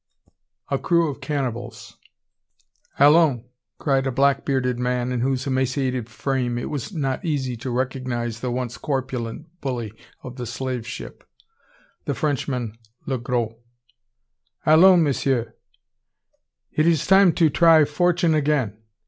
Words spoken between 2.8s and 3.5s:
"Allons!"